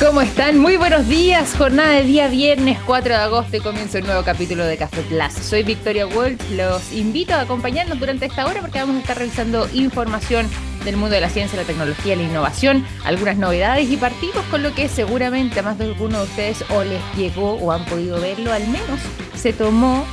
[0.00, 0.58] ¿Cómo están?
[0.58, 1.56] Muy buenos días.
[1.58, 5.32] Jornada de día viernes 4 de agosto y comienza un nuevo capítulo de Café Plus.
[5.32, 6.40] Soy Victoria Wolf.
[6.52, 10.48] Los invito a acompañarnos durante esta hora porque vamos a estar revisando información
[10.84, 14.72] del mundo de la ciencia, la tecnología, la innovación, algunas novedades y partimos con lo
[14.72, 18.52] que seguramente a más de alguno de ustedes o les llegó o han podido verlo,
[18.52, 19.00] al menos
[19.34, 20.06] se tomó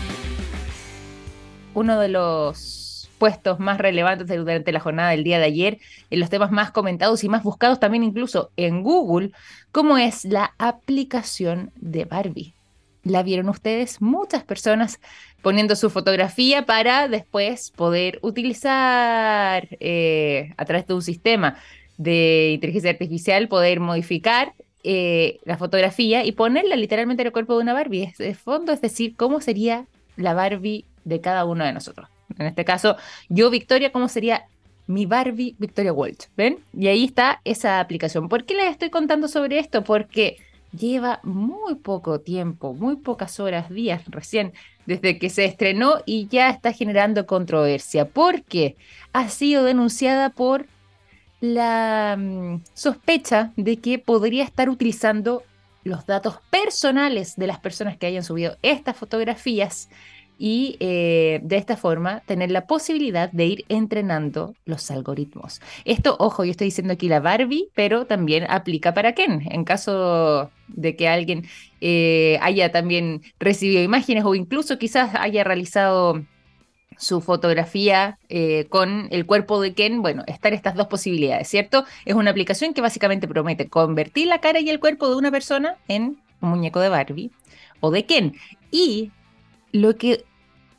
[1.76, 2.85] uno de los
[3.18, 5.78] puestos más relevantes durante la jornada del día de ayer,
[6.10, 9.32] en los temas más comentados y más buscados también incluso en Google,
[9.72, 12.54] como es la aplicación de Barbie.
[13.04, 14.02] ¿La vieron ustedes?
[14.02, 15.00] Muchas personas
[15.44, 21.58] poniendo su fotografía para después poder utilizar eh, a través de un sistema
[21.98, 27.62] de inteligencia artificial, poder modificar eh, la fotografía y ponerla literalmente en el cuerpo de
[27.62, 28.14] una Barbie.
[28.18, 29.86] De fondo, es decir, cómo sería
[30.18, 32.10] la Barbie de cada uno de nosotros.
[32.38, 32.96] En este caso,
[33.30, 34.46] yo, Victoria, ¿cómo sería
[34.88, 36.26] mi Barbie Victoria Walsh?
[36.38, 36.60] ¿Ven?
[36.74, 38.30] Y ahí está esa aplicación.
[38.30, 39.84] ¿Por qué les estoy contando sobre esto?
[39.84, 40.38] Porque
[40.78, 44.54] lleva muy poco tiempo, muy pocas horas, días recién,
[44.86, 48.76] desde que se estrenó y ya está generando controversia, porque
[49.14, 50.68] ha sido denunciada por
[51.42, 55.44] la mm, sospecha de que podría estar utilizando
[55.84, 59.90] los datos personales de las personas que hayan subido estas fotografías
[60.38, 65.62] y eh, de esta forma tener la posibilidad de ir entrenando los algoritmos.
[65.86, 69.48] Esto, ojo, yo estoy diciendo aquí la Barbie, pero también aplica para Ken.
[69.50, 71.46] En caso de que alguien
[71.82, 76.24] eh, haya también recibido imágenes o incluso quizás haya realizado
[76.98, 81.86] su fotografía eh, con el cuerpo de Ken, bueno, están estas dos posibilidades, ¿cierto?
[82.06, 85.76] Es una aplicación que básicamente promete convertir la cara y el cuerpo de una persona
[85.88, 87.32] en un muñeco de Barbie
[87.80, 88.36] o de Ken.
[88.72, 89.12] Y
[89.76, 90.24] lo que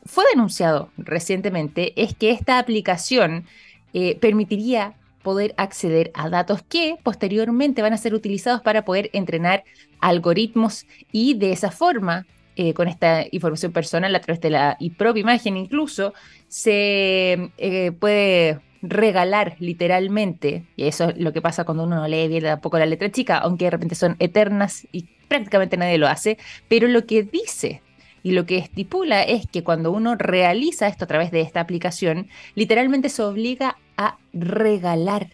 [0.05, 3.45] fue denunciado recientemente es que esta aplicación
[3.93, 9.63] eh, permitiría poder acceder a datos que posteriormente van a ser utilizados para poder entrenar
[9.99, 15.21] algoritmos y de esa forma, eh, con esta información personal a través de la propia
[15.21, 16.13] imagen incluso,
[16.47, 22.27] se eh, puede regalar literalmente, y eso es lo que pasa cuando uno no lee
[22.29, 26.39] bien tampoco la letra chica, aunque de repente son eternas y prácticamente nadie lo hace,
[26.67, 27.81] pero lo que dice
[28.27, 32.27] y lo que estipula es que cuando uno realiza esto a través de esta aplicación,
[32.55, 35.29] literalmente se obliga a regalar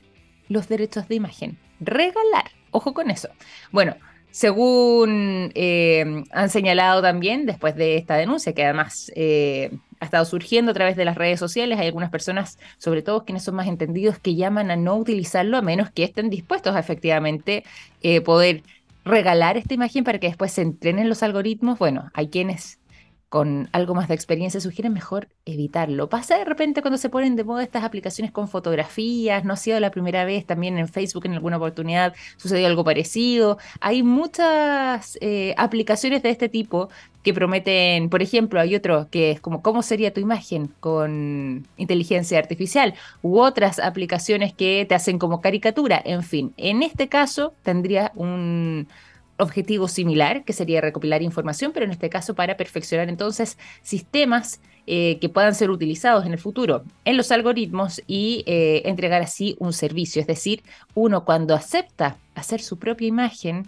[0.47, 1.57] los derechos de imagen.
[1.79, 2.51] Regalar.
[2.69, 3.29] Ojo con eso.
[3.71, 3.95] Bueno,
[4.29, 10.69] según eh, han señalado también después de esta denuncia, que además eh, ha estado surgiendo
[10.69, 14.19] a través de las redes sociales, hay algunas personas, sobre todo quienes son más entendidos,
[14.19, 17.63] que llaman a no utilizarlo a menos que estén dispuestos a efectivamente
[18.03, 18.61] eh, poder
[19.03, 21.79] regalar esta imagen para que después se entrenen los algoritmos.
[21.79, 22.77] Bueno, hay quienes
[23.33, 26.07] con algo más de experiencia, sugieren mejor evitarlo.
[26.07, 29.79] Pasa de repente cuando se ponen de moda estas aplicaciones con fotografías, no ha sido
[29.79, 33.57] la primera vez, también en Facebook en alguna oportunidad sucedió algo parecido.
[33.79, 36.89] Hay muchas eh, aplicaciones de este tipo
[37.23, 42.37] que prometen, por ejemplo, hay otro que es como cómo sería tu imagen con inteligencia
[42.37, 46.53] artificial, u otras aplicaciones que te hacen como caricatura, en fin.
[46.55, 48.87] En este caso tendría un
[49.37, 55.17] objetivo similar, que sería recopilar información, pero en este caso para perfeccionar entonces sistemas eh,
[55.19, 59.73] que puedan ser utilizados en el futuro en los algoritmos y eh, entregar así un
[59.73, 60.19] servicio.
[60.21, 60.61] Es decir,
[60.93, 63.67] uno cuando acepta hacer su propia imagen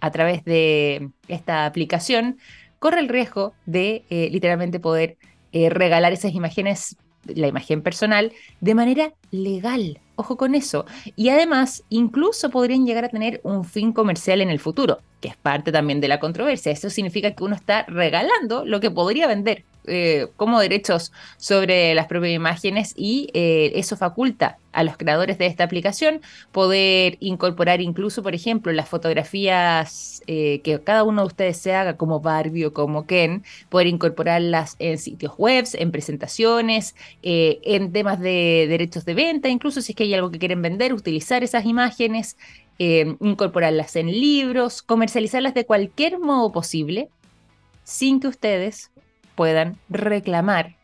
[0.00, 2.38] a través de esta aplicación,
[2.80, 5.16] corre el riesgo de eh, literalmente poder
[5.52, 8.32] regalar esas imágenes, la imagen personal,
[8.62, 10.00] de manera legal.
[10.16, 10.84] Ojo con eso.
[11.16, 15.36] Y además, incluso podrían llegar a tener un fin comercial en el futuro, que es
[15.36, 16.72] parte también de la controversia.
[16.72, 22.06] Eso significa que uno está regalando lo que podría vender eh, como derechos sobre las
[22.06, 26.20] propias imágenes y eh, eso faculta a los creadores de esta aplicación
[26.52, 31.96] poder incorporar incluso, por ejemplo, las fotografías eh, que cada uno de ustedes se haga
[31.96, 38.66] como Barbie o como Ken, poder incorporarlas en sitios web, en presentaciones, en temas de
[38.68, 42.36] derechos de venta, incluso si es que hay algo que quieren vender, utilizar esas imágenes,
[42.78, 47.08] incorporarlas en libros, comercializarlas de cualquier modo posible
[47.84, 48.92] sin que ustedes
[49.34, 50.76] puedan reclamar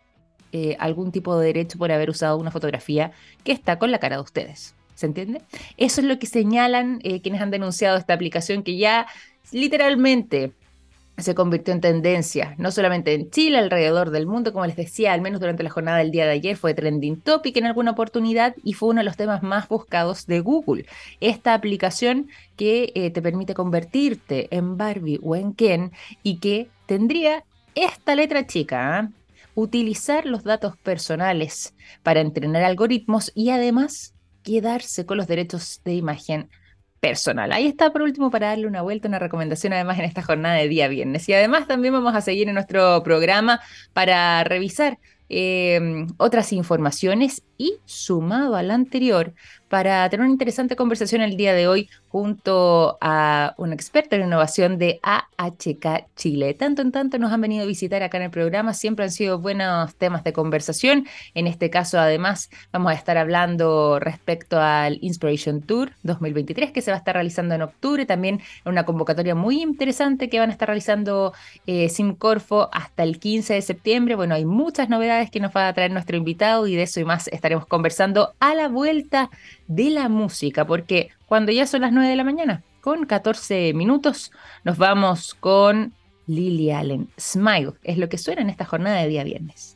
[0.52, 3.12] eh, algún tipo de derecho por haber usado una fotografía
[3.44, 4.74] que está con la cara de ustedes.
[4.94, 5.42] ¿Se entiende?
[5.76, 9.06] Eso es lo que señalan eh, quienes han denunciado esta aplicación que ya
[9.52, 10.52] literalmente
[11.18, 15.20] se convirtió en tendencia, no solamente en Chile, alrededor del mundo, como les decía, al
[15.20, 18.72] menos durante la jornada del día de ayer fue trending topic en alguna oportunidad y
[18.72, 20.86] fue uno de los temas más buscados de Google.
[21.20, 25.92] Esta aplicación que eh, te permite convertirte en Barbie o en Ken
[26.22, 27.44] y que tendría
[27.84, 29.10] esta letra chica, ¿ah?
[29.54, 36.48] utilizar los datos personales para entrenar algoritmos y además quedarse con los derechos de imagen
[37.00, 37.52] personal.
[37.52, 40.68] Ahí está por último para darle una vuelta, una recomendación además en esta jornada de
[40.68, 41.28] día viernes.
[41.28, 43.60] Y además también vamos a seguir en nuestro programa
[43.92, 44.98] para revisar
[45.28, 49.34] eh, otras informaciones y sumado al anterior,
[49.68, 54.78] para tener una interesante conversación el día de hoy junto a una experta en innovación
[54.78, 56.54] de AHK Chile.
[56.54, 59.38] Tanto en tanto nos han venido a visitar acá en el programa, siempre han sido
[59.38, 61.06] buenos temas de conversación.
[61.34, 66.90] En este caso, además, vamos a estar hablando respecto al Inspiration Tour 2023 que se
[66.90, 70.68] va a estar realizando en octubre, también una convocatoria muy interesante que van a estar
[70.68, 71.34] realizando
[71.66, 74.14] eh, Simcorfo hasta el 15 de septiembre.
[74.14, 77.04] Bueno, hay muchas novedades que nos va a traer nuestro invitado y de eso y
[77.04, 79.30] más estaremos conversando a la vuelta
[79.68, 84.32] de la música, porque cuando ya son las 9 de la mañana, con 14 minutos,
[84.64, 85.92] nos vamos con
[86.26, 87.08] Lily Allen.
[87.18, 89.74] Smile es lo que suena en esta jornada de día viernes.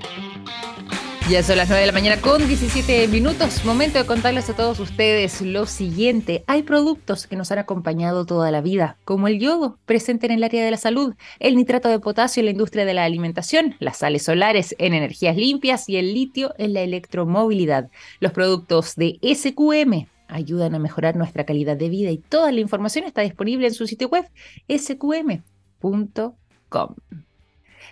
[1.33, 3.65] Ya son las 9 de la mañana con 17 minutos.
[3.65, 6.45] Momento de contarles a todos ustedes lo siguiente.
[6.47, 10.45] Hay productos que nos han acompañado toda la vida, como el yodo, presente en el
[10.45, 13.97] área de la salud, el nitrato de potasio en la industria de la alimentación, las
[13.97, 17.89] sales solares en energías limpias y el litio en la electromovilidad.
[18.21, 23.07] Los productos de SQM ayudan a mejorar nuestra calidad de vida y toda la información
[23.07, 24.27] está disponible en su sitio web
[24.69, 25.55] sqm.com.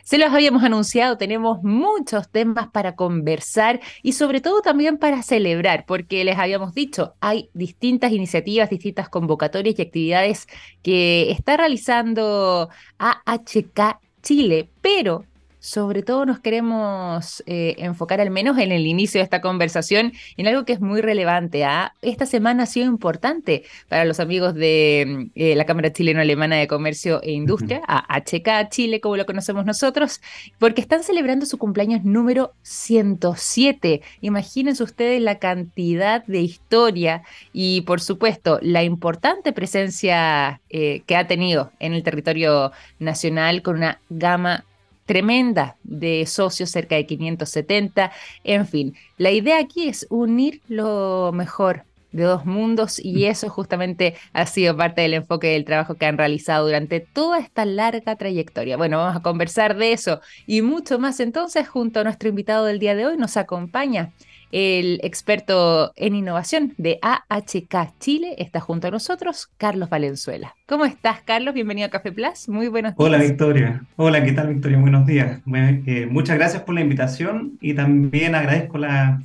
[0.02, 5.84] Se los habíamos anunciado, tenemos muchos temas para conversar y sobre todo también para celebrar,
[5.86, 10.46] porque les habíamos dicho, hay distintas iniciativas, distintas convocatorias y actividades
[10.82, 12.68] que está realizando
[12.98, 15.24] AHK Chile, pero
[15.60, 20.48] sobre todo nos queremos eh, enfocar al menos en el inicio de esta conversación en
[20.48, 21.64] algo que es muy relevante.
[21.64, 21.94] ¿ah?
[22.02, 27.22] Esta semana ha sido importante para los amigos de eh, la Cámara Chileno-Alemana de Comercio
[27.22, 30.20] e Industria, HK Chile, como lo conocemos nosotros,
[30.58, 34.00] porque están celebrando su cumpleaños número 107.
[34.22, 37.22] Imagínense ustedes la cantidad de historia
[37.52, 43.76] y, por supuesto, la importante presencia eh, que ha tenido en el territorio nacional con
[43.76, 44.64] una gama
[45.10, 48.12] tremenda de socios, cerca de 570.
[48.44, 54.14] En fin, la idea aquí es unir lo mejor de dos mundos y eso justamente
[54.32, 58.76] ha sido parte del enfoque del trabajo que han realizado durante toda esta larga trayectoria.
[58.76, 62.78] Bueno, vamos a conversar de eso y mucho más entonces junto a nuestro invitado del
[62.78, 64.12] día de hoy nos acompaña
[64.52, 70.54] el experto en innovación de AHK Chile está junto a nosotros, Carlos Valenzuela.
[70.66, 71.54] ¿Cómo estás, Carlos?
[71.54, 72.48] Bienvenido a Café Plus.
[72.48, 73.06] Muy buenos días.
[73.06, 73.82] Hola, Victoria.
[73.96, 74.78] Hola, ¿qué tal, Victoria?
[74.78, 75.40] Buenos días.
[75.46, 79.22] Eh, muchas gracias por la invitación y también agradezco la,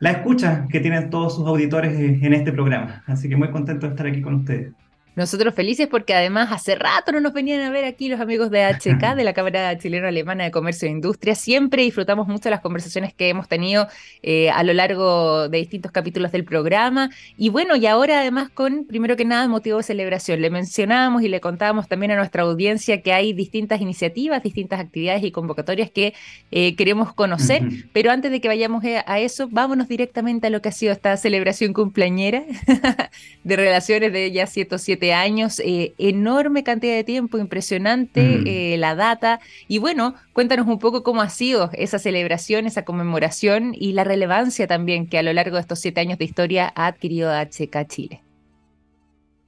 [0.00, 3.04] la escucha que tienen todos sus auditores eh, en este programa.
[3.06, 4.72] Así que muy contento de estar aquí con ustedes.
[5.16, 8.64] Nosotros felices porque además hace rato no nos venían a ver aquí los amigos de
[8.64, 11.34] HK, de la Cámara Chileno-Alemana de Comercio e Industria.
[11.34, 13.88] Siempre disfrutamos mucho las conversaciones que hemos tenido
[14.22, 17.10] eh, a lo largo de distintos capítulos del programa.
[17.36, 20.40] Y bueno, y ahora además con, primero que nada, motivo de celebración.
[20.40, 25.24] Le mencionábamos y le contábamos también a nuestra audiencia que hay distintas iniciativas, distintas actividades
[25.24, 26.14] y convocatorias que
[26.52, 27.62] eh, queremos conocer.
[27.92, 31.16] Pero antes de que vayamos a eso, vámonos directamente a lo que ha sido esta
[31.16, 32.44] celebración cumpleañera
[33.44, 38.46] de relaciones de ya 107 años, eh, enorme cantidad de tiempo, impresionante mm.
[38.46, 39.40] eh, la data.
[39.68, 44.66] Y bueno, cuéntanos un poco cómo ha sido esa celebración, esa conmemoración y la relevancia
[44.66, 48.20] también que a lo largo de estos siete años de historia ha adquirido HK Chile.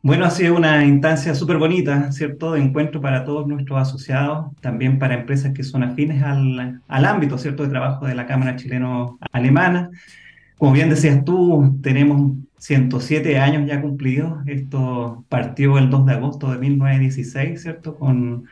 [0.05, 2.53] Bueno, ha sido una instancia súper bonita, ¿cierto?
[2.55, 7.39] De encuentro para todos nuestros asociados, también para empresas que son afines al, al ámbito,
[7.39, 9.91] ¿cierto?, de trabajo de la Cámara Chileno-Alemana.
[10.59, 12.32] Como bien decías tú, tenemos
[12.63, 14.39] 107 años ya cumplidos.
[14.47, 17.97] Esto partió el 2 de agosto de 1916, ¿cierto?
[17.97, 18.45] Con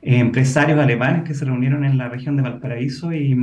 [0.00, 3.34] eh, empresarios alemanes que se reunieron en la región de Valparaíso y,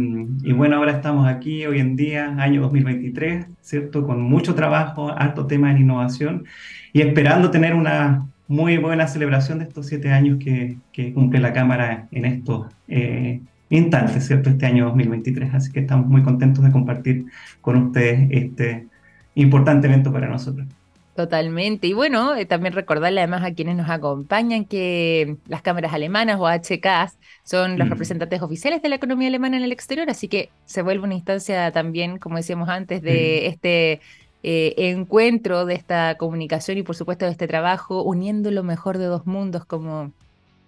[0.51, 4.07] bueno, ahora estamos aquí hoy en día, año 2023, ¿cierto?
[4.07, 6.45] Con mucho trabajo, alto tema en innovación
[6.91, 10.77] y esperando tener una muy buena celebración de estos siete años que,
[11.13, 14.49] cumple la Cámara en estos eh, instantes, ¿cierto?
[14.49, 15.53] Este año 2023.
[15.53, 17.25] Así que estamos muy contentos de compartir
[17.61, 18.87] con ustedes este
[19.35, 20.67] importante evento para nosotros.
[21.15, 21.87] Totalmente.
[21.87, 26.45] Y bueno, eh, también recordarle además a quienes nos acompañan que las cámaras alemanas o
[26.45, 30.81] HKs son los representantes oficiales de la economía alemana en el exterior, así que se
[30.81, 34.01] vuelve una instancia también, como decíamos antes, de este
[34.43, 39.05] eh, encuentro, de esta comunicación y por supuesto de este trabajo, uniendo lo mejor de
[39.05, 40.11] dos mundos, como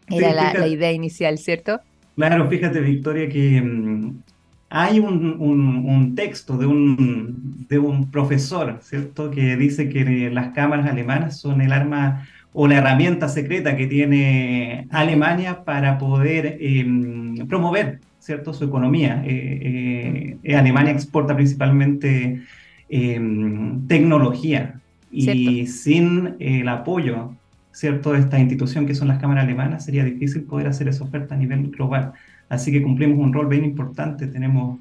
[0.09, 1.81] era la, idea inicial, ¿cierto?
[2.15, 4.21] Claro, fíjate, Victoria, que mm,
[4.69, 11.39] hay un, texto de un, de un profesor, ¿cierto?, que dice que las cámaras alemanas
[11.39, 18.53] son el arma o la herramienta secreta que tiene Alemania para poder em, promover, ¿cierto?,
[18.53, 19.23] su economía.
[19.25, 22.41] Eh, eh, Alemania exporta principalmente
[22.89, 27.33] em, tecnología, y sin el apoyo,
[27.71, 31.35] ¿cierto?, de esta institución que son las cámaras alemanas, sería difícil poder hacer esa oferta
[31.35, 32.13] a nivel global.
[32.49, 34.27] Así que cumplimos un rol bien importante.
[34.27, 34.79] Tenemos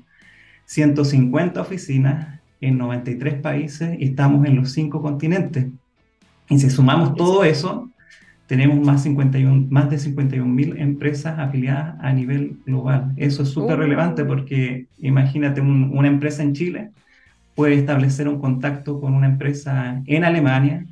[0.66, 5.66] 150 oficinas en 93 países y estamos en los cinco continentes.
[6.48, 7.90] Y si sumamos todo eso,
[8.46, 13.12] tenemos más, 51, más de 51 mil empresas afiliadas a nivel global.
[13.16, 14.26] Eso es súper relevante oh.
[14.26, 16.90] porque imagínate una empresa en Chile
[17.56, 20.86] puede establecer un contacto con una empresa en Alemania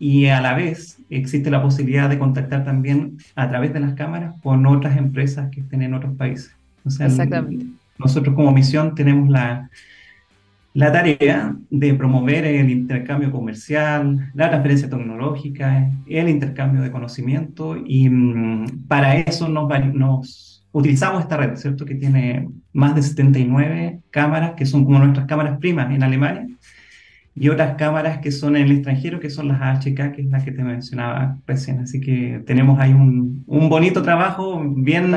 [0.00, 4.34] y a la vez existe la posibilidad de contactar también a través de las cámaras
[4.42, 6.56] con otras empresas que estén en otros países.
[6.86, 7.66] Exactamente.
[7.98, 9.68] Nosotros como misión tenemos la,
[10.72, 18.08] la tarea de promover el intercambio comercial, la transferencia tecnológica, el intercambio de conocimiento y
[18.08, 21.84] mm, para eso nos, nos, utilizamos esta red, ¿cierto?
[21.84, 26.46] Que tiene más de 79 cámaras, que son como nuestras cámaras primas en Alemania,
[27.34, 30.44] y otras cámaras que son en el extranjero, que son las HK, que es la
[30.44, 31.80] que te mencionaba recién.
[31.80, 35.14] Así que tenemos ahí un, un bonito trabajo bien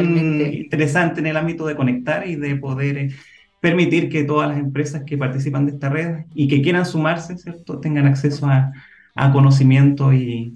[0.53, 3.09] interesante en el ámbito de conectar y de poder eh,
[3.59, 7.79] permitir que todas las empresas que participan de esta red y que quieran sumarse, ¿cierto?,
[7.79, 8.71] tengan acceso a,
[9.15, 10.53] a conocimiento y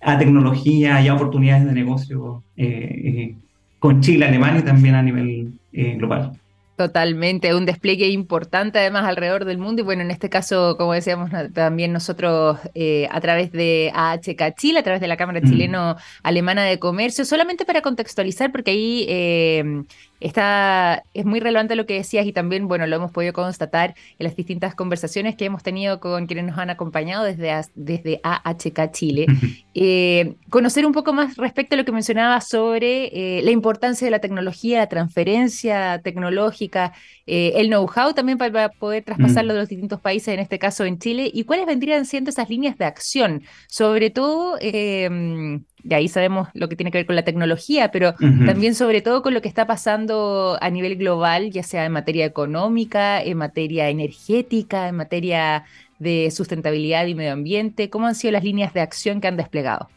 [0.00, 3.34] a tecnología y a oportunidades de negocio eh, eh,
[3.78, 6.37] con Chile, Alemania y también a nivel global.
[6.78, 11.28] Totalmente, un despliegue importante además alrededor del mundo y bueno, en este caso, como decíamos
[11.52, 12.56] también nosotros
[13.10, 15.44] a través de AHK Chile, a través de la Cámara mm.
[15.44, 19.84] Chileno-Alemana de Comercio, solamente para contextualizar, porque ahí
[20.20, 24.24] Está, es muy relevante lo que decías y también, bueno, lo hemos podido constatar en
[24.24, 29.26] las distintas conversaciones que hemos tenido con quienes nos han acompañado desde, desde AHK Chile.
[29.80, 34.10] Eh, conocer un poco más respecto a lo que mencionaba sobre eh, la importancia de
[34.10, 36.94] la tecnología, la transferencia tecnológica,
[37.28, 40.98] eh, el know-how también para poder traspasarlo de los distintos países, en este caso en
[40.98, 44.58] Chile, y cuáles vendrían siendo esas líneas de acción, sobre todo
[45.82, 48.14] de ahí sabemos lo que tiene que ver con la tecnología, pero
[48.46, 52.24] también sobre todo con lo que está pasando a nivel global, ya sea en materia
[52.26, 55.64] económica, en materia energética, en materia
[55.98, 57.90] de sustentabilidad y medio ambiente.
[57.90, 59.88] ¿Cómo han sido las líneas de acción que han desplegado?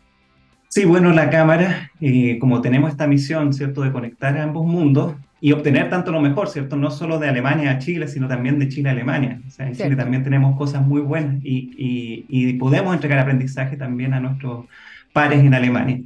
[0.70, 5.16] Sí, bueno, la Cámara, eh, como tenemos esta misión, ¿cierto?, de conectar a ambos mundos
[5.42, 8.70] y obtener tanto lo mejor, ¿cierto?, no solo de Alemania a Chile, sino también de
[8.70, 9.42] Chile a Alemania.
[9.46, 13.76] O sea, en Chile también tenemos cosas muy buenas y, y, y podemos entregar aprendizaje
[13.76, 14.66] también a nuestros
[15.14, 16.02] pares en Alemania.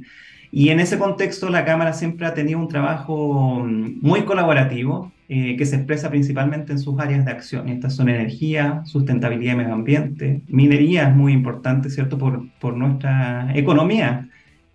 [0.50, 5.56] Y en ese contexto la Cámara siempre ha tenido un trabajo mm, muy colaborativo eh,
[5.56, 7.68] que se expresa principalmente en sus áreas de acción.
[7.68, 13.50] Estas son energía, sustentabilidad y medio ambiente, minería es muy importante, ¿cierto?, por, por nuestra
[13.54, 14.28] economía,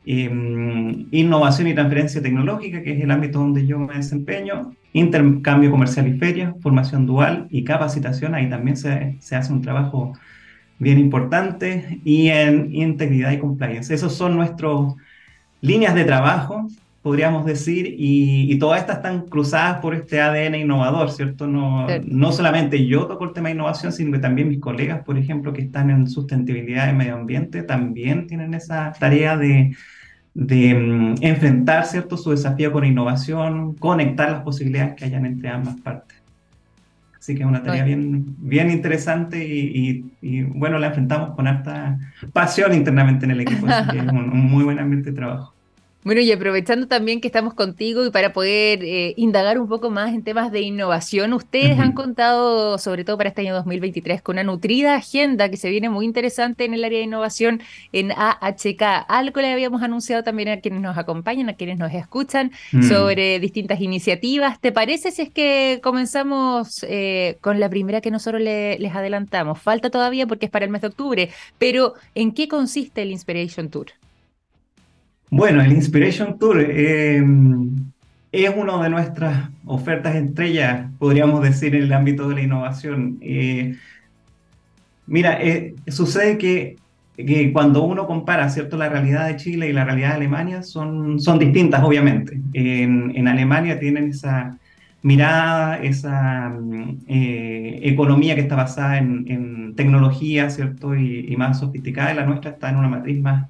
[0.05, 6.07] em, innovación y transferencia tecnológica, que es el ámbito donde yo me desempeño, intercambio comercial
[6.09, 10.13] y feria, formación dual y capacitación, ahí también se, se hace un trabajo
[10.81, 13.93] bien importante, y en integridad y compliance.
[13.93, 14.95] Esos son nuestras
[15.61, 16.67] líneas de trabajo,
[17.03, 21.45] podríamos decir, y, todas estas están cruzadas por este ADN innovador, ¿cierto?
[21.45, 25.19] No, no solamente yo toco el tema de innovación, sino que también mis colegas, por
[25.19, 29.75] ejemplo, que están en sustentabilidad y medio ambiente, también tienen esa tarea de,
[30.33, 35.79] de mm, enfrentar, ¿cierto?, su desafío con innovación, conectar las posibilidades que hayan entre ambas
[35.81, 36.20] partes.
[37.21, 41.99] Así que es una tarea bien, bien interesante y, bueno, la enfrentamos con harta
[42.33, 45.53] pasión internamente en el equipo, así que es un muy buen ambiente de trabajo.
[46.03, 50.15] Bueno, y aprovechando también que estamos contigo y para poder eh, indagar un poco más
[50.15, 54.43] en temas de innovación, ustedes han contado, sobre todo para este año 2023, con una
[54.43, 57.61] nutrida agenda que se viene muy interesante en el área de innovación
[57.93, 59.05] en AHK.
[59.07, 62.81] Algo le habíamos anunciado también a quienes nos acompañan, a quienes nos escuchan, mm.
[62.81, 64.59] sobre distintas iniciativas.
[64.59, 69.61] ¿Te parece si es que comenzamos eh, con la primera que nosotros les adelantamos?
[69.61, 71.29] Falta todavía porque es para el mes de octubre,
[71.59, 73.91] pero ¿en qué consiste el Inspiration Tour?
[75.31, 77.23] Bueno, el Inspiration Tour eh,
[78.33, 83.17] es una de nuestras ofertas estrellas, podríamos decir, en el ámbito de la innovación.
[83.21, 83.77] Eh,
[85.07, 86.75] mira, eh, sucede que,
[87.53, 88.75] cuando uno compara ¿cierto?
[88.75, 92.37] la realidad de Chile y la realidad de Alemania son, son distintas, obviamente.
[92.53, 94.57] En, Alemania tienen esa
[95.01, 96.53] mirada, esa
[97.07, 100.93] economía que está basada en, tecnología ¿cierto?
[100.93, 103.47] Y, y, más sofisticada, y la nuestra está en una matriz más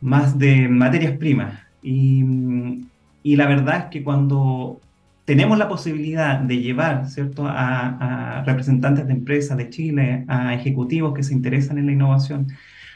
[0.00, 1.60] más de materias primas.
[1.82, 2.24] Y,
[3.24, 4.80] la verdad es que cuando
[5.24, 7.44] tenemos la posibilidad de llevar ¿cierto?
[7.46, 12.48] A, representantes de empresas de Chile, a ejecutivos que se interesan en la innovación,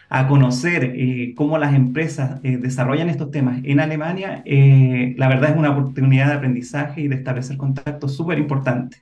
[0.09, 5.51] a conocer eh, cómo las empresas eh, desarrollan estos temas en Alemania, eh, la verdad
[5.51, 8.99] es una oportunidad de aprendizaje y de establecer contactos súper importante.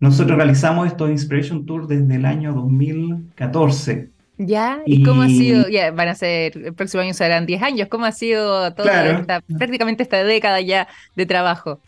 [0.00, 4.11] Nosotros realizamos estos Inspiration Tours desde el año 2014.
[4.38, 4.80] ¿Ya?
[4.86, 5.68] ¿Y, cómo ha sido?
[5.68, 7.88] Ya van a ser, el próximo año serán 10 años.
[7.88, 11.80] ¿Cómo ha sido toda esta, prácticamente esta década ya de trabajo?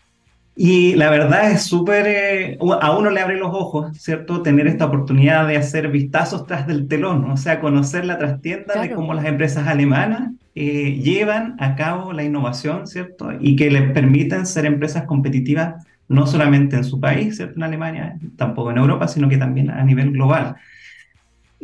[0.57, 4.41] Y la verdad es súper, eh, a uno le abre los ojos, ¿cierto?
[4.41, 8.91] Tener esta oportunidad de hacer vistazos tras del telón, o sea, conocer la trastienda de
[8.91, 13.31] cómo las empresas alemanas eh, llevan a cabo la innovación, ¿cierto?
[13.37, 17.55] Y que les permiten ser empresas competitivas no solamente en su país, ¿cierto?
[17.57, 20.55] En Alemania, tampoco en Europa, sino que también a nivel global.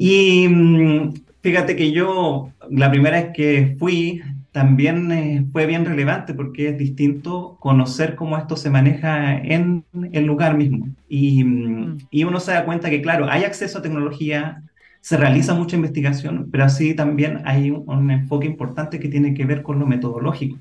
[0.03, 4.20] Y mm, fíjate que yo, la primera vez que fui,
[4.51, 10.25] también eh, fue bien relevante porque es distinto conocer cómo esto se maneja en el
[10.25, 10.88] lugar mismo.
[11.08, 11.98] Y, mm.
[12.10, 14.63] y, uno se da cuenta que, claro, hay acceso a tecnología,
[15.01, 19.62] se realiza mucha investigación, pero así también hay un, enfoque importante que tiene que ver
[19.62, 20.58] con lo metodológico.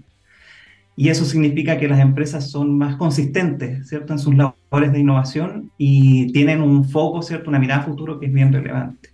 [0.97, 5.71] Y eso significa que las empresas son más consistentes, ¿cierto?, en sus labores de innovación
[5.79, 9.09] y tienen un foco, ¿cierto?, una mirada a futuro que es bien relevante.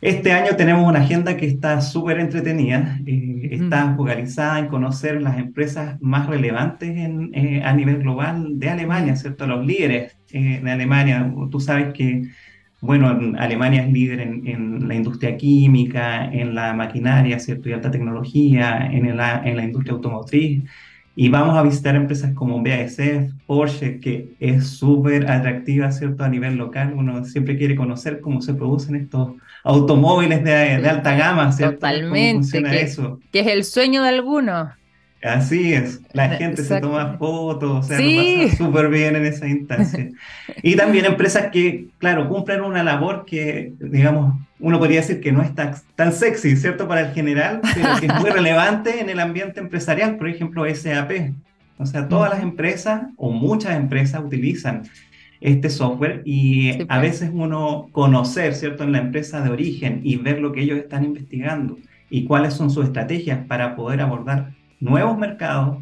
[0.00, 5.38] Este año tenemos una agenda que está súper entretenida, eh, está focalizada en conocer las
[5.38, 9.46] empresas más relevantes en, eh, a nivel global de Alemania, ¿cierto?
[9.46, 11.30] Los líderes eh, de Alemania.
[11.50, 12.22] Tú sabes que,
[12.80, 17.68] bueno, Alemania es líder en, en, la industria química, en la maquinaria, ¿cierto?
[17.68, 20.62] Y alta tecnología, en la, en la industria automotriz.
[21.16, 26.24] Y vamos a visitar empresas como BASF, Porsche, que es súper atractiva, ¿cierto?
[26.24, 26.94] A nivel local.
[26.96, 29.32] Uno siempre quiere conocer cómo se producen estos
[29.64, 31.74] automóviles de, alta gama, ¿cierto?
[31.76, 32.62] Totalmente.
[32.62, 33.20] Que, eso?
[33.32, 34.68] que es el sueño de algunos.
[35.22, 39.46] Así es, la gente se toma fotos, o sea, lo pasa súper bien en esa
[39.46, 40.08] instancia.
[40.62, 45.42] Y también empresas que, claro, cumplen una labor que, digamos, uno podría decir que no
[45.42, 46.88] es tan, sexy, ¿cierto?
[46.88, 51.32] Para el general, pero que es muy relevante en el ambiente empresarial, por ejemplo, SAP.
[51.78, 54.82] O sea, todas las empresas o muchas empresas utilizan
[55.40, 57.00] este software y a pues.
[57.00, 61.04] veces uno conocer, ¿cierto?, en la empresa de origen y ver lo que ellos están
[61.04, 61.78] investigando
[62.10, 65.78] y cuáles son sus estrategias para poder abordar nuevos mercados,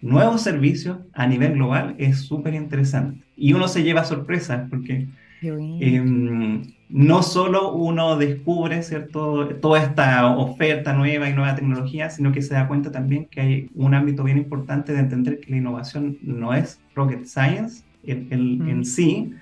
[0.00, 3.20] nuevos servicios a nivel global es súper interesante.
[3.36, 5.08] Y uno se lleva sorpresas porque
[5.42, 12.40] em, no solo uno descubre, ¿cierto?, toda esta oferta nueva y nueva tecnología, sino que
[12.40, 16.16] se da cuenta también que hay un ámbito bien importante de entender que la innovación
[16.22, 19.34] no es rocket science, en sí,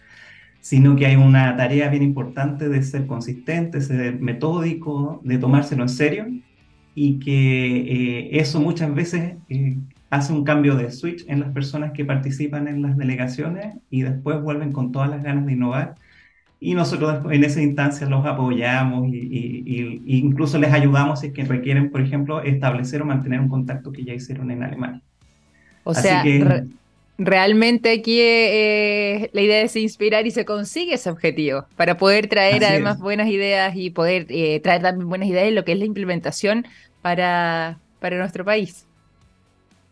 [0.61, 5.89] sino que hay una tarea bien importante de ser consistente, ser metódico, de tomárselo en
[5.91, 6.27] serio
[6.95, 9.79] y que eh, eso muchas veces eh,
[10.11, 14.41] hace un cambio de switch en las personas que participan en las delegaciones y después
[14.41, 15.97] vuelven con todas las ganas de innovar.
[16.61, 21.91] Y nosotros en esa instancia los apoyamos y, incluso les ayudamos si es que requieren,
[21.91, 25.03] por ejemplo, establecer o mantener un contacto que ya hicieron en Alemania.
[25.83, 26.25] O sea,
[27.19, 32.65] realmente aquí eh, la idea es inspirar y se consigue ese objetivo para poder traer
[32.65, 35.85] además buenas ideas y poder eh, traer también buenas ideas en lo que es la
[35.85, 36.67] implementación
[37.03, 38.87] para, para nuestro país.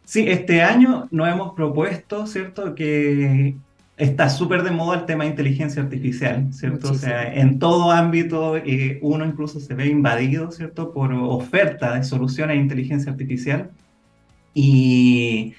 [0.04, 2.74] Sí, este año nos hemos propuesto, ¿cierto?
[2.74, 3.54] Que
[3.96, 6.90] está súper de moda el tema de inteligencia artificial, ¿cierto?
[6.90, 10.92] O sea, en todo ámbito eh, uno incluso se ve invadido, ¿cierto?
[10.92, 13.70] Por oferta de soluciones de inteligencia artificial.
[14.54, 15.54] Y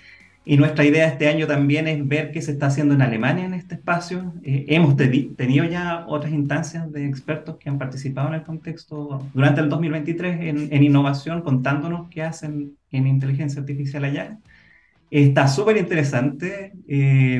[0.45, 3.53] y nuestra idea este año también es ver qué se está haciendo en Alemania en
[3.53, 4.34] este espacio.
[4.43, 9.62] Eh, hemos tenido ya otras instancias de expertos que han participado en el contexto durante
[9.62, 14.38] el 2023 en, innovación, contándonos qué hacen en inteligencia artificial allá.
[15.10, 16.73] Está súper interesante.
[16.89, 17.39] Eh,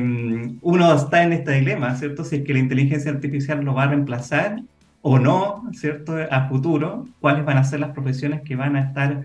[0.62, 2.24] uno está en este dilema, ¿cierto?
[2.24, 4.62] Si es que la inteligencia artificial lo va a reemplazar
[5.02, 6.16] o no, ¿cierto?
[6.30, 9.24] A futuro, cuáles van a ser las profesiones que van a estar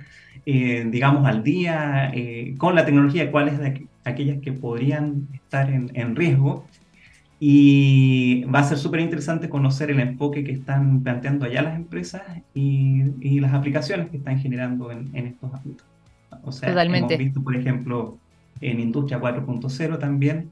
[0.52, 6.16] eh, digamos, al día eh, con la tecnología, cuáles de aquellas que podrían estar en,
[6.16, 6.66] riesgo.
[7.40, 12.24] Y va a ser súper interesante conocer el enfoque que están planteando allá las empresas
[12.56, 15.86] y, las aplicaciones que están generando en, estos ámbitos.
[16.44, 18.18] O sea, hemos visto, por ejemplo,
[18.60, 20.50] en Industria 4.0 también,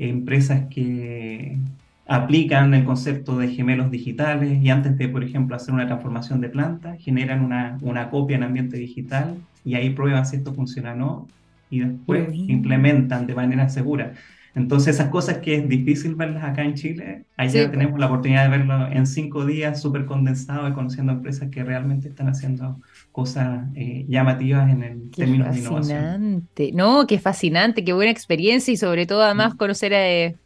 [0.00, 1.58] empresas que,
[2.06, 6.48] aplican el concepto de gemelos digitales y antes de, por ejemplo, hacer una transformación de
[6.48, 10.96] planta, generan una, una copia en ambiente digital y ahí prueban si esto funciona o
[10.96, 11.28] no
[11.70, 14.12] y después implementan de manera segura.
[14.54, 18.58] Entonces, esas cosas que es difícil verlas acá en Chile, allá tenemos la oportunidad de
[18.58, 22.78] verlo en cinco días, súper condensado y conociendo empresas que realmente están haciendo
[23.12, 26.02] cosas eh, llamativas en el término de innovación.
[26.02, 29.56] Fascinante, no, qué fascinante, qué buena experiencia y sobre todo además mm.
[29.56, 30.36] conocer a, eh,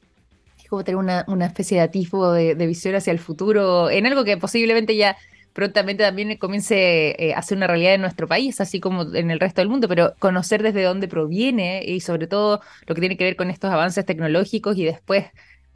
[0.68, 4.36] como tener una, una especie de atisbo de, visión hacia el futuro, en algo que
[4.36, 5.16] posiblemente ya
[5.52, 9.40] prontamente también comience eh, a ser una realidad en nuestro país, así como en el
[9.40, 13.24] resto del mundo, pero conocer desde dónde proviene y sobre todo lo que tiene que
[13.24, 15.24] ver con estos avances tecnológicos y después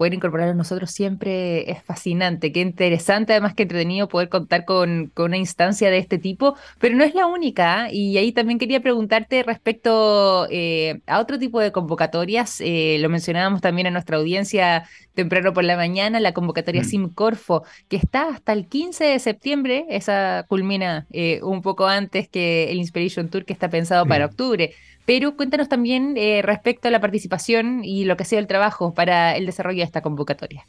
[0.01, 2.53] poder incorporarlos nosotros siempre es fascinante.
[2.53, 7.05] Qué interesante, además que entretenido poder contar con, una instancia de este tipo, pero no
[7.05, 7.83] es la única.
[7.83, 7.93] ¿ah?
[7.93, 12.63] Y ahí también quería preguntarte respecto eh, a otro tipo de convocatorias.
[12.63, 16.87] Eh, lo mencionábamos también a nuestra audiencia temprano por la mañana, la convocatoria mm.
[16.87, 19.85] SimCorfo, que está hasta el 15 de septiembre.
[19.91, 24.73] Esa culmina eh, un poco antes que el Inspiration Tour que está pensado para octubre.
[25.11, 28.95] Pero cuéntanos también eh, respecto a la participación y lo que ha sido el trabajo
[28.95, 30.65] para el desarrollo de esta convocatoria.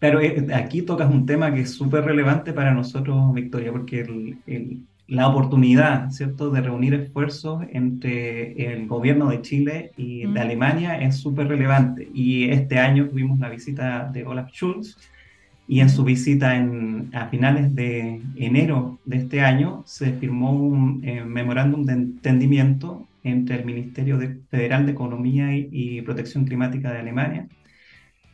[0.00, 4.34] Claro, eh, aquí tocas un tema que es súper relevante para nosotros, Victoria, porque
[5.06, 11.18] la oportunidad, ¿cierto?, de reunir esfuerzos entre el gobierno de Chile y de Alemania es
[11.18, 12.08] súper relevante.
[12.12, 14.96] Y este año tuvimos la visita de Olaf Schulz,
[15.70, 21.00] y en su visita en, a finales de enero de este año se firmó un
[21.04, 24.18] eh, memorándum de entendimiento entre el Ministerio
[24.50, 27.46] Federal de Economía y, Protección Climática de Alemania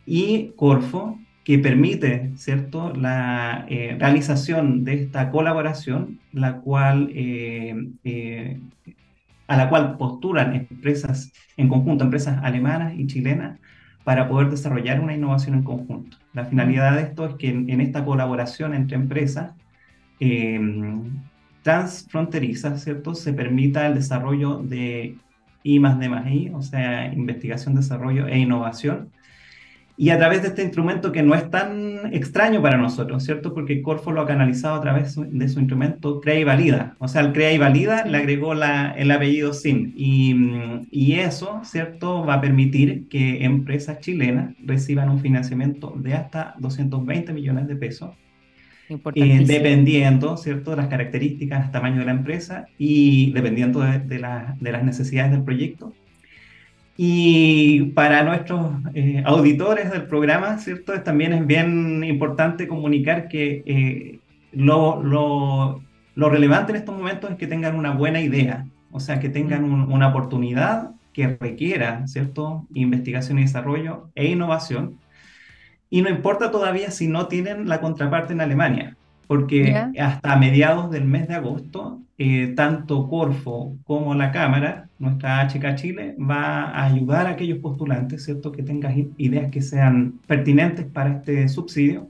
[0.07, 2.95] y Corfo, que permite ¿cierto?
[2.95, 8.61] la eh, realización de esta colaboración, la cual, eh,
[9.47, 13.61] a la cual postulan empresas en conjunto, empresas alemanas y chilenas,
[14.07, 16.17] para poder desarrollar una innovación en conjunto.
[16.33, 19.51] La finalidad de esto es que en, esta colaboración entre empresas
[20.21, 20.61] eh,
[21.63, 23.17] transfronterizas, ¿cierto?
[23.17, 25.17] Se permita el desarrollo de
[25.65, 29.11] I más D más I, o sea, investigación, desarrollo e innovación,
[29.99, 33.55] y a través de este instrumento que no es tan extraño para nosotros, ¿cierto?
[33.55, 36.97] Porque Corfo lo ha canalizado a través de su instrumento Crea y Valida.
[36.99, 39.95] O sea, el Crea y Valida le agregó la, el apellido SIM.
[39.97, 40.35] Y,
[40.91, 42.25] y, eso, ¿cierto?
[42.27, 48.11] Va a permitir que empresas chilenas reciban un financiamiento de hasta 220 millones de pesos.
[48.89, 54.19] Eh, dependiendo, ¿cierto?, de las características, tamaño de la empresa y dependiendo de, de,
[54.61, 55.93] de las necesidades del proyecto
[56.97, 60.99] y para nuestros eh, auditores del programa, ¿cierto?
[61.03, 64.19] También es bien importante comunicar que eh,
[64.53, 65.83] lo, lo,
[66.15, 69.65] lo, relevante en estos momentos es que tengan una buena idea, o sea, que tengan
[69.65, 72.67] una oportunidad que requiera, ¿cierto?
[72.75, 74.99] Investigación y desarrollo e innovación.
[75.91, 81.05] Y no importa todavía si no tienen la contraparte en Alemania, porque hasta mediados del
[81.05, 87.27] mes de agosto, eh, tanto Corfo como la Cámara, nuestra HK Chile, va a ayudar
[87.27, 92.09] a aquellos postulantes, ¿cierto?, que tengan ideas que sean pertinentes para este subsidio,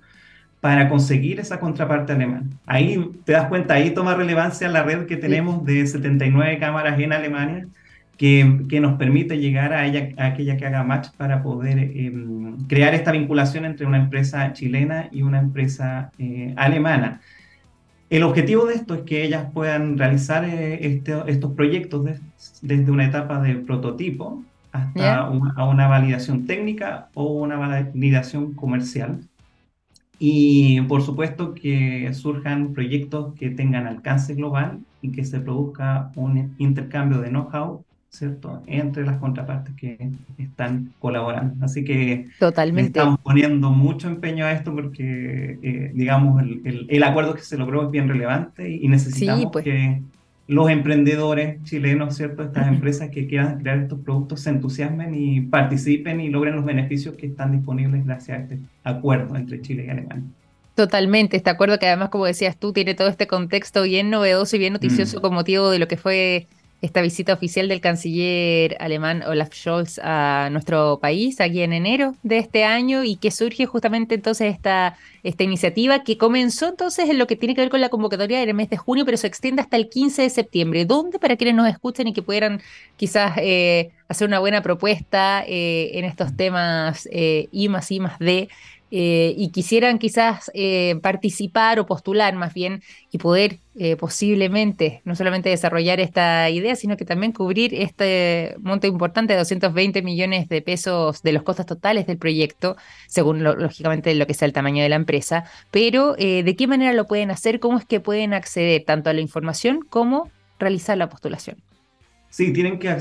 [0.61, 2.47] para conseguir esa contraparte alemana.
[2.67, 7.13] Ahí te das cuenta, ahí toma relevancia la red que tenemos de 79 cámaras en
[7.13, 7.67] Alemania,
[8.17, 12.57] que, que, nos permite llegar a, ella, a aquella que haga match para poder em,
[12.67, 17.21] crear esta vinculación entre una empresa chilena y una empresa eh, alemana.
[18.09, 22.05] El objetivo de esto es que ellas puedan realizar eh, este, estos proyectos
[22.63, 29.21] desde una etapa de prototipo hasta a una validación técnica o una validación comercial.
[30.19, 36.55] Y por supuesto que surjan proyectos que tengan alcance global y que se produzca un
[36.59, 37.85] intercambio de know-how
[38.17, 38.63] ¿cierto?
[38.67, 41.65] Entre las contrapartes que están colaborando.
[41.65, 42.99] Así que Totalmente.
[42.99, 47.85] estamos poniendo mucho empeño a esto porque, eh, digamos, el, el, acuerdo que se logró
[47.85, 49.65] es bien relevante y, necesitamos pues.
[49.65, 50.03] que
[50.49, 52.43] los emprendedores chilenos, ¿cierto?
[52.43, 57.17] Estas empresas que quieran crear estos productos se entusiasmen y participen y logren los beneficios
[57.17, 60.25] que están disponibles gracias a este acuerdo entre Chile y Alemania.
[60.77, 64.59] Totalmente, este acuerdo que además, como decías tú, tiene todo este contexto bien novedoso y
[64.59, 65.21] bien noticioso mm.
[65.23, 66.47] con motivo de lo que fue
[66.83, 72.39] esta visita oficial del canciller alemán Olaf Scholz a nuestro país aquí en enero de
[72.39, 77.27] este año y que surge justamente entonces esta, esta iniciativa que comenzó entonces en lo
[77.27, 79.77] que tiene que ver con la convocatoria del mes de junio, pero se extiende hasta
[79.77, 80.85] el 15 de septiembre.
[80.85, 82.61] ¿Dónde para quienes nos escuchen y que pudieran
[82.97, 88.19] quizás eh, hacer una buena propuesta eh, en estos temas eh, I más I más
[88.19, 88.49] D?
[88.93, 95.17] Eh, y quisieran quizás eh, participar o postular más bien y poder eh, posiblemente no
[95.17, 100.63] solamente desarrollar esta idea, sino que también cubrir este monto importante de 220 millones de
[100.63, 102.77] pesos de los costos totales del proyecto,
[103.09, 107.07] según lógicamente lo que sea el tamaño de la empresa, pero ¿de qué manera lo
[107.07, 107.59] pueden hacer?
[107.59, 111.57] ¿Cómo es que pueden acceder tanto a la información como realizar la postulación?
[112.31, 112.95] Sí, tienen que,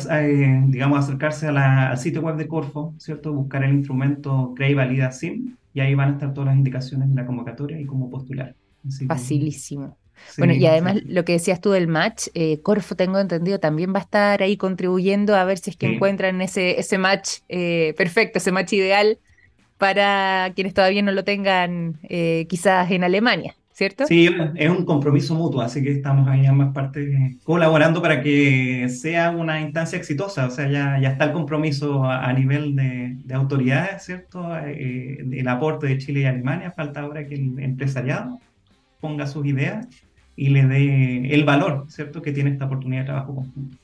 [0.68, 3.34] digamos, acercarse al sitio web de Corfo, ¿cierto?
[3.34, 7.16] Buscar el instrumento Crey Valida SIM y ahí van a estar todas las indicaciones de
[7.16, 8.56] la convocatoria y cómo postular.
[9.08, 9.98] Facilísimo.
[10.38, 14.00] bueno, y además lo que decías tú del match, eh, Corfo, tengo entendido, también va
[14.00, 18.38] a estar ahí contribuyendo a ver si es que encuentran ese, ese match eh, perfecto,
[18.38, 19.20] ese match ideal
[19.78, 23.58] para quienes todavía no lo tengan eh, quizás en Alemania.
[23.76, 24.08] ¿Cierto?
[24.08, 29.32] Sí, es un compromiso mutuo, así que estamos ahí ambas partes colaborando para que sea
[29.32, 30.46] una instancia exitosa.
[30.48, 34.58] O sea, ya, ya está el compromiso a, nivel de, de, autoridades, ¿cierto?
[34.66, 36.72] Eh, el aporte de Chile y Alemania.
[36.72, 38.40] Falta ahora que el empresariado
[39.02, 39.88] ponga sus ideas
[40.38, 43.78] y le dé el valor, ¿cierto?, que tiene esta oportunidad de trabajo conjunto.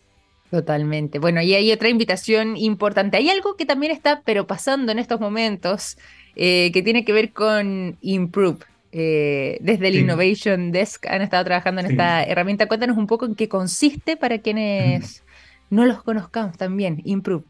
[0.49, 1.19] Totalmente.
[1.19, 3.17] Bueno, y hay otra invitación importante.
[3.17, 5.97] Hay algo que también está, pero pasando en estos momentos,
[6.37, 8.70] eh, que tiene que ver con Improve.
[8.91, 12.67] Eh, desde el Innovation Desk han estado trabajando en esta herramienta.
[12.67, 15.23] Cuéntanos un poco en qué consiste para quienes
[15.69, 17.45] no los conozcamos también, Improve.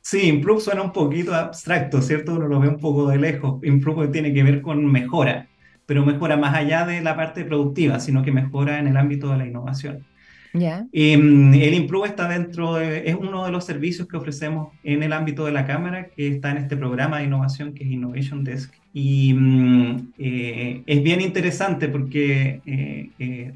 [0.00, 2.34] Sí, Improve suena un poquito abstracto, ¿cierto?
[2.34, 3.62] Uno lo ve un poco de lejos.
[3.62, 5.48] Improve tiene que ver con mejora,
[5.86, 9.38] pero mejora más allá de la parte productiva, sino que mejora en el ámbito de
[9.38, 10.04] la innovación.
[10.54, 10.86] Ya.
[10.92, 15.44] Em, el Improve está dentro, es uno de los servicios que ofrecemos en el ámbito
[15.44, 18.72] de la Cámara, que está en este programa de innovación que es Innovation Desk.
[18.92, 23.52] Y mm, eh, es bien interesante porque eh, eh,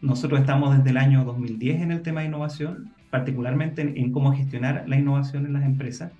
[0.00, 4.86] nosotros estamos desde el año 2010 en el tema de innovación, particularmente en, cómo gestionar
[4.88, 6.10] la innovación en las empresas.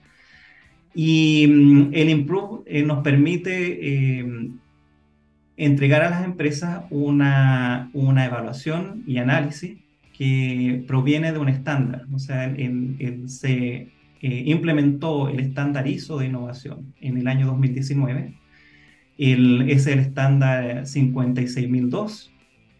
[0.94, 4.58] Y mm, el Improve nos permite em,
[5.56, 9.83] entregar a las empresas una, una evaluación y análisis
[10.16, 12.06] que proviene de un estándar.
[12.12, 12.54] O sea,
[13.26, 13.88] se
[14.20, 18.34] eh, implementó el estándar ISO de innovación en el año 2019.
[19.18, 22.30] El, es el estándar 56002.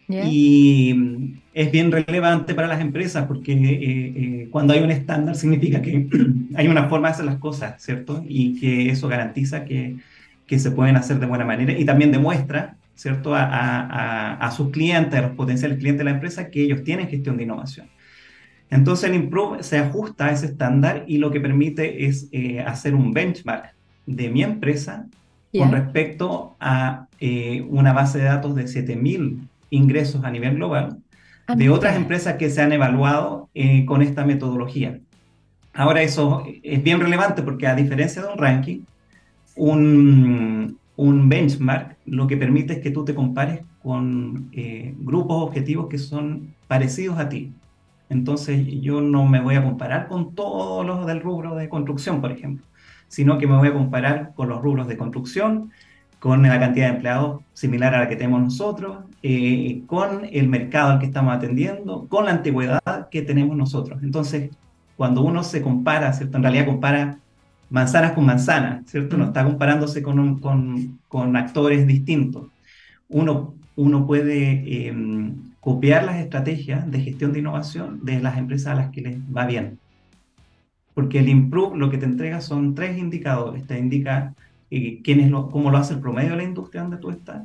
[0.08, 5.34] Y mm, es bien relevante para las empresas porque eh, eh, cuando hay un estándar
[5.34, 6.06] significa que
[6.54, 8.24] hay una forma de hacer las cosas, ¿cierto?
[8.28, 9.96] Y que eso garantiza que,
[10.46, 13.32] que se pueden hacer de buena manera y también demuestra ¿cierto?
[13.34, 17.44] A, sus clientes, a los potenciales clientes de la empresa, que ellos tienen gestión de
[17.44, 17.88] innovación.
[18.70, 22.94] Entonces el Improve se ajusta a ese estándar y lo que permite es eh, hacer
[22.94, 23.74] un benchmark
[24.06, 25.06] de mi empresa
[25.56, 29.38] con respecto a eh, una base de datos de 7.000
[29.70, 30.98] ingresos a nivel global
[31.46, 34.98] ah, de otras empresas que se han evaluado eh, con esta metodología.
[35.72, 38.80] Ahora eso es bien relevante porque a diferencia de un ranking,
[39.56, 45.88] un, un benchmark lo que permite es que tú te compares con eh, grupos objetivos
[45.88, 47.52] que son parecidos a ti.
[48.08, 52.30] Entonces yo no me voy a comparar con todos los del rubro de construcción, por
[52.30, 52.64] ejemplo,
[53.08, 55.70] sino que me voy a comparar con los rubros de construcción,
[56.20, 60.92] con la cantidad de empleados similar a la que tenemos nosotros, eh, con el mercado
[60.92, 64.02] al que estamos atendiendo, con la antigüedad que tenemos nosotros.
[64.02, 64.50] Entonces,
[64.96, 66.36] cuando uno se compara, ¿cierto?
[66.36, 67.18] En realidad compara
[67.74, 69.16] manzanas con manzanas, ¿cierto?
[69.16, 72.46] No está comparándose con, con, con actores distintos.
[73.08, 78.74] Uno, uno puede em, copiar las estrategias de gestión de innovación de las empresas a
[78.76, 79.80] las que les va bien.
[80.94, 83.66] Porque el Improve lo que te entrega son tres indicadores.
[83.66, 84.34] Te indica
[84.70, 87.42] eh, quién es lo, cómo lo hace el promedio de la industria donde tú estás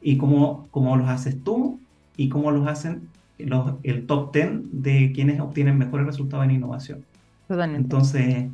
[0.00, 1.80] y cómo, cómo los haces tú
[2.16, 7.04] y cómo los hacen los, el top 10 de quienes obtienen mejores resultados en innovación.
[7.50, 8.46] Entonces,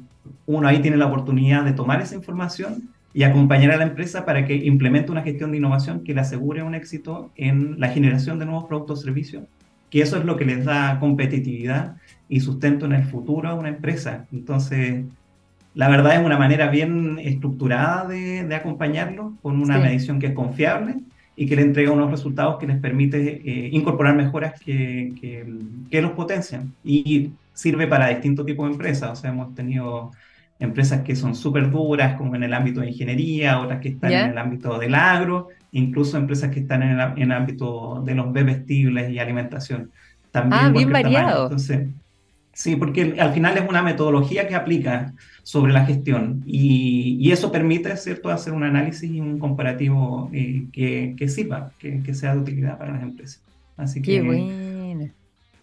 [0.47, 4.47] uno ahí tiene la oportunidad de tomar esa información y acompañar a la empresa para
[4.47, 8.47] que implemente una gestión de innovación que le asegure un éxito en la generación de
[8.47, 9.45] nuevos productos o servicios,
[9.91, 11.97] que eso es lo que les da competitividad
[12.29, 14.27] y sustento en el futuro a una empresa.
[14.33, 15.05] Entonces,
[15.75, 20.35] la verdad es una manera bien estructurada de, de acompañarlo con una medición que es
[20.35, 21.03] confiable
[21.35, 25.47] y que le entrega unos resultados que les permite eh, incorporar mejoras que, que,
[25.91, 26.73] que, los potencian.
[26.85, 29.11] Y sirve para distintos tipos de empresas.
[29.11, 30.11] O sea, hemos tenido
[30.63, 34.31] empresas que son súper duras, como en el ámbito de ingeniería, otras que están en
[34.31, 39.19] el ámbito del agro, incluso empresas que están en el, ámbito de los bebestibles y
[39.19, 39.91] alimentación.
[40.31, 41.45] También ah, bien variado.
[41.45, 41.89] Entonces,
[42.53, 45.13] sí, porque al final es una metodología que aplica
[45.43, 50.67] sobre la gestión y, y eso permite, ¿cierto?, hacer un análisis y un comparativo eh,
[50.73, 53.43] que, que sirva, que, que, sea de utilidad para las empresas.
[53.77, 54.13] Así que...
[54.13, 55.11] Qué bueno.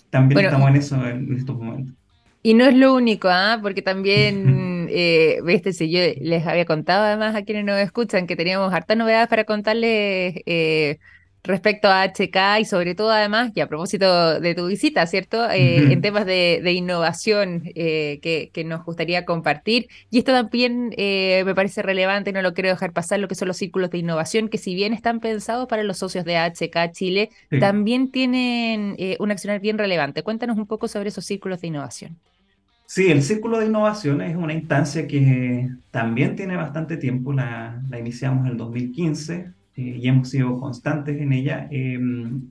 [0.09, 1.93] También estamos en eso en estos momentos.
[2.41, 3.59] Y no es lo único, ¿ah?
[3.61, 8.35] porque también, eh, viste, si yo les había contado además a quienes nos escuchan que
[8.35, 10.99] teníamos hartas novedades para contarles eh,
[11.43, 15.49] respecto a HK y sobre todo además, y a propósito de tu visita, ¿cierto?
[15.49, 19.87] Eh, en temas de, innovación eh, que, que, nos gustaría compartir.
[20.11, 23.47] Y esto también eh, me parece relevante, no lo quiero dejar pasar, lo que son
[23.47, 27.29] los círculos de innovación, que si bien están pensados para los socios de HK Chile,
[27.59, 30.23] también tienen un accionar bien relevante.
[30.23, 32.17] Cuéntanos un poco sobre esos círculos de innovación.
[32.91, 37.99] Sí, el Círculo de Innovación es una instancia que también tiene bastante tiempo, la, la
[37.99, 42.49] iniciamos en el 2015, eh, y hemos sido constantes en ella, em,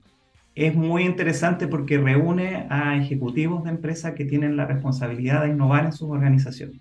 [0.55, 5.85] es muy interesante porque reúne a ejecutivos de empresas que tienen la responsabilidad de innovar
[5.85, 6.79] en sus organizaciones.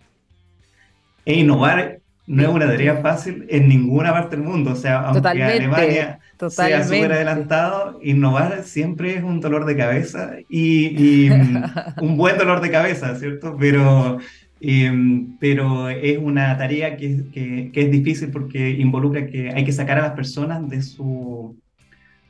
[1.24, 4.72] E innovar no es una tarea fácil en ninguna parte del mundo.
[4.72, 11.30] O sea, aunque Alemania sea súper adelantado, innovar siempre es un dolor de cabeza y,
[12.00, 13.56] un buen dolor de cabeza, ¿cierto?
[13.58, 14.18] Pero,
[14.60, 19.72] em, pero es una tarea que, que, que, es difícil porque involucra que hay que
[19.72, 21.56] sacar a las personas de su,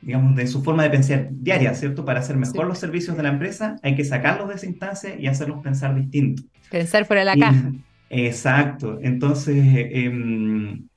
[0.01, 2.05] digamos, de su forma de pensar diaria, ¿cierto?
[2.05, 5.27] Para hacer mejor los servicios de la empresa, hay que sacarlos de esa instancia y
[5.27, 6.43] hacerlos pensar distinto.
[6.69, 7.71] Pensar fuera de la caja.
[8.09, 8.99] Exacto.
[9.01, 9.57] Entonces,
[9.91, 10.87] em,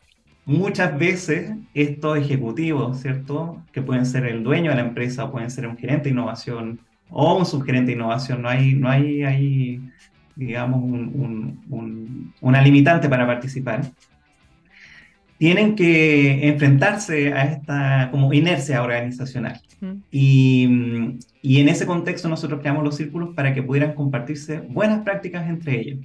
[0.45, 3.63] muchas veces estos ejecutivos, ¿cierto?
[3.73, 6.81] Que pueden ser el dueño de la empresa, o pueden ser un gerente de innovación
[7.13, 9.81] o un subgerente de innovación, no hay, no hay, hay
[10.37, 13.83] digamos, un, una limitante para participar.
[15.39, 19.61] Tienen que enfrentarse a esta como inercia organizacional.
[20.13, 25.49] Y, y en ese contexto nosotros creamos los círculos para que pudieran compartirse buenas prácticas
[25.49, 25.99] entre ellos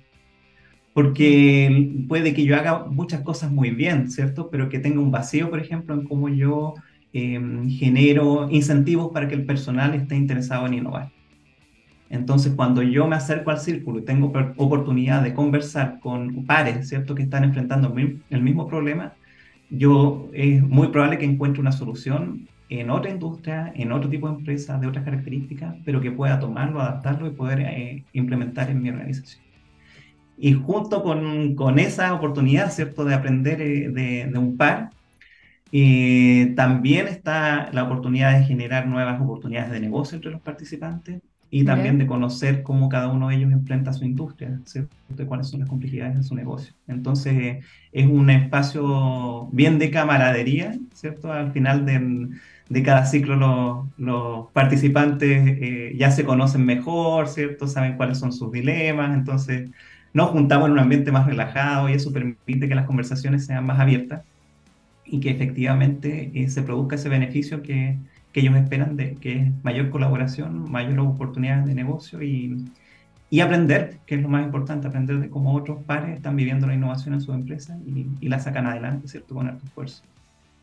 [0.97, 4.49] porque puede que yo haga muchas cosas muy bien, ¿cierto?
[4.49, 6.73] Pero que tenga un vacío, por ejemplo, en cómo yo
[7.13, 11.11] em, genero incentivos para que el personal esté interesado en innovar.
[12.09, 17.15] Entonces, cuando yo me acerco al círculo y tengo oportunidad de conversar con pares, ¿cierto?,
[17.15, 17.93] que están enfrentando
[18.29, 19.13] el mismo problema,
[19.69, 24.35] yo es muy probable que encuentre una solución en otra industria, en otro tipo de
[24.35, 28.89] empresa, de otras características, pero que pueda tomarlo, adaptarlo y poder eh, implementar en mi
[28.89, 29.43] organización.
[30.37, 34.91] Y junto con, con esa oportunidad, ¿cierto?, de aprender eh, de, de un par,
[35.71, 41.63] eh, también está la oportunidad de generar nuevas oportunidades de negocio entre los participantes y
[41.63, 44.95] también de conocer cómo cada uno de ellos enfrenta su industria, ¿cierto?
[45.09, 46.73] De cuáles son las complejidades de su negocio.
[46.87, 51.31] Entonces, es un espacio bien de camaradería, ¿cierto?
[51.31, 52.29] Al final de,
[52.69, 57.67] de cada ciclo los, los participantes eh, ya se conocen mejor, ¿cierto?
[57.67, 59.69] Saben cuáles son sus dilemas, entonces
[60.13, 63.79] nos juntamos en un ambiente más relajado y eso permite que las conversaciones sean más
[63.79, 64.23] abiertas
[65.05, 67.97] y que efectivamente eh, se produzca ese beneficio que,
[68.37, 72.65] que, ellos esperan de que es mayor colaboración, mayor oportunidades de negocio y,
[73.31, 76.75] y, aprender, que es lo más importante, aprender de cómo otros pares están viviendo la
[76.75, 79.33] innovación en su empresa y, y la sacan adelante, ¿cierto?
[79.33, 80.03] Con alto esfuerzo.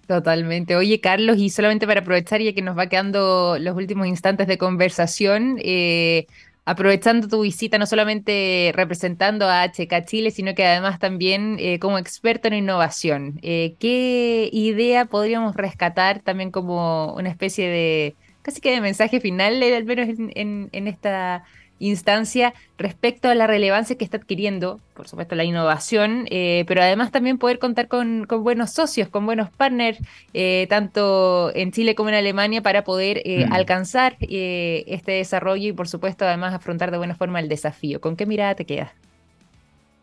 [0.06, 0.76] Totalmente.
[0.76, 4.56] Oye, Carlos, y solamente para aprovechar, ya que nos va quedando los últimos instantes de
[4.56, 6.26] conversación, eh,
[6.64, 11.98] aprovechando tu visita, no solamente representando a HK Chile, sino que además también eh, como
[11.98, 13.38] experto en innovación.
[13.42, 19.62] Eh, ¿Qué idea podríamos rescatar también como una especie de, casi que de mensaje final,
[19.62, 21.44] al menos en, en esta
[21.88, 27.10] instancia respecto a la relevancia que está adquiriendo, por supuesto, la innovación, eh, pero además
[27.10, 29.98] también poder contar con, buenos socios, con buenos partners,
[30.32, 33.52] eh, tanto en Chile como en Alemania, para poder eh, mm.
[33.52, 38.00] alcanzar este desarrollo y, por supuesto, además afrontar de buena forma el desafío.
[38.00, 38.90] ¿Con qué mirada te quedas?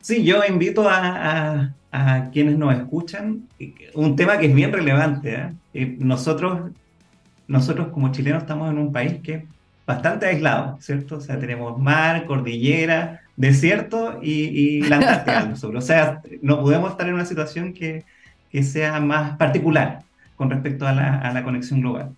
[0.01, 3.47] Sí, yo invito a, a quienes nos escuchan,
[3.93, 5.49] un tema que es bien relevante.
[5.99, 6.71] nosotros,
[7.47, 9.45] nosotros como chilenos estamos en un país que
[9.85, 11.17] bastante aislado, ¿cierto?
[11.17, 17.07] O sea, tenemos mar, cordillera, desierto y, y la Antártida O sea, no podemos estar
[17.07, 18.05] en una situación que,
[18.49, 20.03] que sea más particular
[20.35, 22.15] con respecto a la, a la conexión global.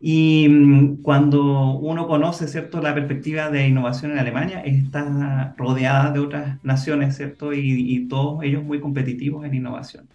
[0.00, 6.20] Y mm, cuando uno conoce, ¿cierto?, la perspectiva de innovación en Alemania, está rodeada de
[6.20, 10.08] otras naciones, ¿cierto?, y, y todos ellos muy competitivos en innovación.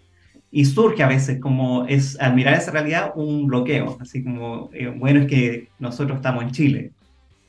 [0.57, 4.87] Y surge a veces como es, al mirar esa realidad, un bloqueo, así como, eh,
[4.87, 6.91] bueno, es que nosotros estamos en Chile.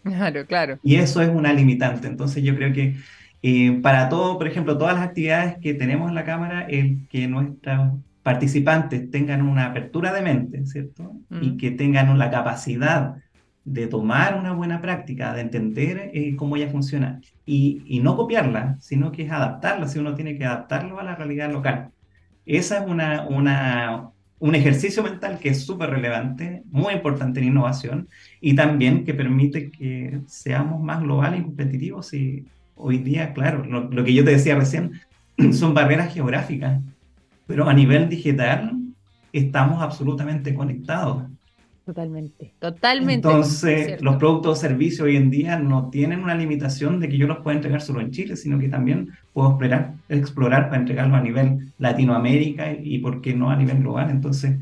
[0.03, 0.81] Claro, claro.
[0.83, 2.09] Y eso es una limitante.
[2.09, 2.97] Entonces yo creo que
[3.43, 7.29] eh, para todo, por ejemplo, todas las actividades que tenemos en la Cámara, el que
[7.29, 7.93] nuestros
[8.25, 11.13] participantes tengan una apertura de mente, ¿cierto?
[11.31, 11.57] Y mm.
[11.59, 13.19] que tengan la capacidad
[13.65, 18.79] de tomar una buena práctica, de entender eh, cómo ella funciona y, y, no copiarla,
[18.81, 21.93] sino que es adaptarla, si uno tiene que adaptarlo a la realidad local.
[22.47, 23.27] Esa es una,
[24.39, 28.09] un ejercicio mental que es súper relevante, muy importante en innovación
[28.41, 32.15] y también que permite que seamos más globales y competitivos.
[32.15, 34.93] Y hoy día, claro, lo, lo que yo te decía recién,
[35.53, 36.81] son barreras geográficas,
[37.47, 38.73] pero a nivel digital
[39.33, 41.25] estamos absolutamente conectados.
[41.87, 43.29] Totalmente, totalmente.
[43.29, 47.29] Entonces, los productos o servicios hoy en día no tienen una limitación de que yo
[47.29, 51.21] los pueda entregar solo en Chile, sino que también puedo explorar, explorar para entregarlo a
[51.21, 54.11] nivel Latinoamérica y, por qué no, a nivel global.
[54.11, 54.57] Entonces,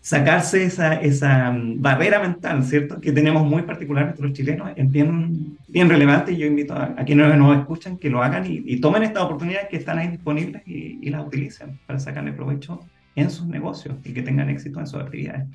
[0.00, 3.00] sacarse esa, esa mm, barrera mental, ¿cierto?
[3.00, 7.38] Que tenemos muy particular los chilenos, es bien, bien relevante y yo invito a, quienes
[7.38, 11.10] nos escuchan que lo hagan y, tomen estas oportunidades que están ahí disponibles y, y
[11.10, 12.80] las utilicen para sacarle provecho
[13.14, 15.46] en sus negocios y que tengan éxito en sus actividades.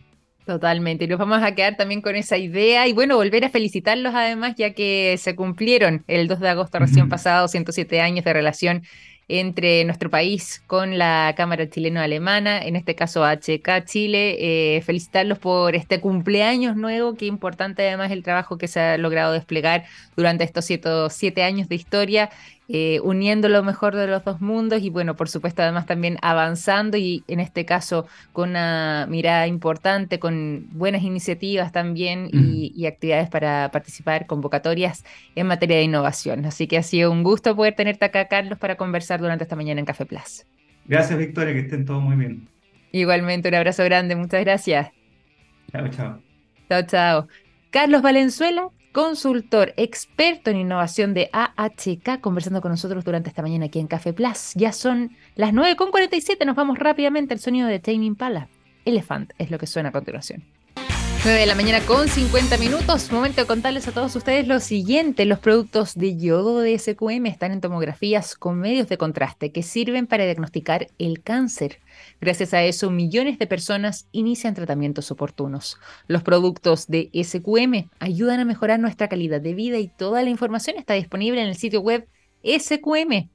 [0.45, 4.13] Totalmente, y nos vamos a quedar también con esa idea y bueno, volver a felicitarlos
[4.13, 8.83] además ya que se cumplieron el 2 de agosto recién pasado 107 años de relación
[9.27, 14.37] entre nuestro país con la Cámara Chileno-Alemana, en este caso HK Chile.
[14.77, 19.33] Eh, felicitarlos por este cumpleaños nuevo, qué importante además el trabajo que se ha logrado
[19.33, 19.85] desplegar
[20.15, 20.65] durante estos
[21.11, 22.29] siete años de historia
[22.67, 26.97] eh, uniendo lo mejor de los dos mundos y bueno, por supuesto además también avanzando
[26.97, 33.69] y en este caso con una mirada importante, con buenas iniciativas también y, actividades para
[33.71, 35.03] participar, convocatorias
[35.35, 36.45] en materia de innovación.
[36.45, 39.79] Así que ha sido un gusto poder tenerte acá, Carlos, para conversar durante esta mañana
[39.79, 40.45] en Café Plus.
[40.85, 42.47] Gracias, Victoria, que estén todos muy bien.
[42.91, 44.91] Igualmente, un abrazo grande, muchas gracias.
[45.71, 46.19] Chao, chao.
[46.69, 47.27] Chao, chao.
[47.71, 53.79] Carlos Valenzuela, consultor experto en innovación de AHK, conversando con nosotros durante esta mañana aquí
[53.79, 54.53] en Café Plus.
[54.55, 58.47] Ya son las 9.47, nos vamos rápidamente al sonido de Taining Pala.
[58.85, 60.54] Elephant es lo que suena a continuación.
[61.25, 63.11] 9 de la mañana con 50 minutos.
[63.11, 65.25] Momento de contarles a todos ustedes lo siguiente.
[65.25, 70.05] Los productos de yodo de SQM están en tomografías con medios de contraste que sirven
[70.05, 71.79] para diagnosticar el cáncer.
[72.21, 75.79] Gracias a eso, millones de personas inician tratamientos oportunos.
[76.07, 80.77] Los productos de SQM ayudan a mejorar nuestra calidad de vida y toda la información
[80.77, 82.07] está disponible en el sitio web
[82.43, 83.25] sqm.com.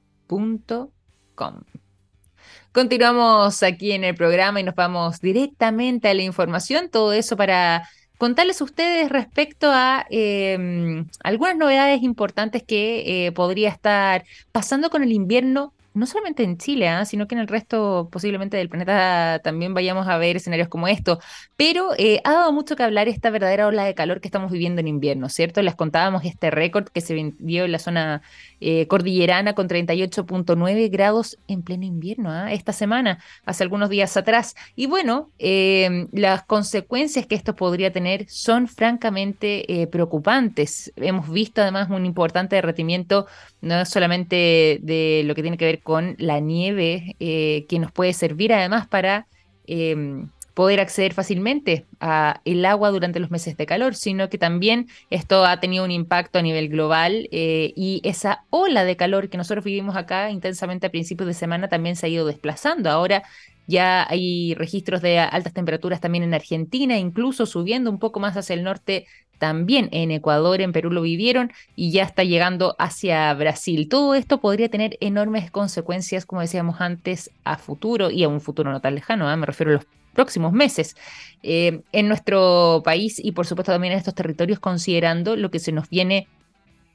[2.71, 7.89] Continuamos aquí en el programa y nos vamos directamente a la información, todo eso para
[8.17, 15.03] contarles a ustedes respecto a em, algunas novedades importantes que eh, podría estar pasando con
[15.03, 17.05] el invierno no solamente en Chile, ¿ah?
[17.05, 21.19] sino que en el resto posiblemente del planeta también vayamos a ver escenarios como esto.
[21.57, 24.79] Pero eh, ha dado mucho que hablar esta verdadera ola de calor que estamos viviendo
[24.79, 25.61] en invierno, ¿cierto?
[25.61, 28.21] Les contábamos este récord que se vio en la zona
[28.59, 32.51] eh, cordillerana con 38.9 grados en pleno invierno, ¿ah?
[32.53, 34.55] esta semana, hace algunos días atrás.
[34.75, 40.93] Y bueno, em, las consecuencias que esto podría tener son francamente eh, preocupantes.
[40.95, 43.27] Hemos visto además un importante derretimiento,
[43.61, 48.13] no solamente de lo que tiene que ver con la nieve, eh, que nos puede
[48.13, 49.27] servir además para
[49.67, 54.87] em, poder acceder fácilmente a el agua durante los meses de calor, sino que también
[55.09, 59.37] esto ha tenido un impacto a nivel global eh, y esa ola de calor que
[59.37, 62.89] nosotros vivimos acá intensamente a principios de semana también se ha ido desplazando.
[62.89, 63.23] Ahora
[63.67, 68.53] ya hay registros de altas temperaturas también en Argentina, incluso subiendo un poco más hacia
[68.53, 69.07] el norte
[69.41, 73.89] también en Ecuador, en Perú lo vivieron y ya está llegando hacia Brasil.
[73.89, 78.71] Todo esto podría tener enormes consecuencias, como decíamos antes, a futuro y a un futuro
[78.71, 79.35] no tan lejano, ¿eh?
[79.37, 80.95] me refiero a los próximos meses
[81.41, 85.71] eh, en nuestro país y por supuesto también en estos territorios, considerando lo que se
[85.71, 86.27] nos viene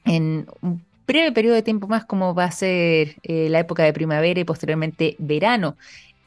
[0.05, 3.91] en un breve periodo de tiempo más, como va a ser eh, la época de
[3.91, 5.75] primavera y posteriormente verano.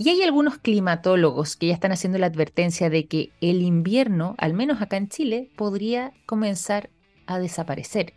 [0.02, 4.54] Y hay algunos climatólogos que ya están haciendo la advertencia de que el invierno, al
[4.54, 6.88] menos acá en Chile, podría comenzar
[7.26, 8.14] a desaparecer.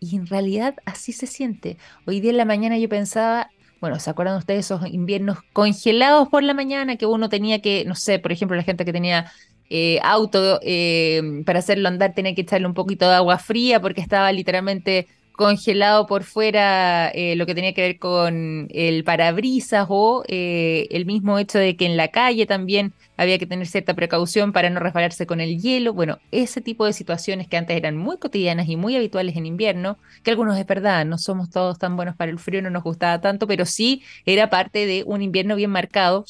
[0.00, 1.76] Y en realidad así se siente.
[2.04, 3.48] Hoy día en la mañana yo pensaba,
[3.80, 7.94] bueno, ¿se acuerdan ustedes esos inviernos congelados por la mañana que uno tenía que, no
[7.94, 9.30] sé, por ejemplo, la gente que tenía
[9.68, 14.00] eh, auto eh, para hacerlo andar tenía que echarle un poquito de agua fría porque
[14.00, 15.06] estaba literalmente
[15.40, 21.06] congelado por fuera eh, lo que tenía que ver con el parabrisas o eh, el
[21.06, 24.80] mismo hecho de que en la calle también había que tener cierta precaución para no
[24.80, 25.94] resbalarse con el hielo.
[25.94, 29.96] Bueno, ese tipo de situaciones que antes eran muy cotidianas y muy habituales en invierno,
[30.22, 33.22] que algunos es verdad, no somos todos tan buenos para el frío, no nos gustaba
[33.22, 36.26] tanto, pero sí era parte de un invierno bien marcado,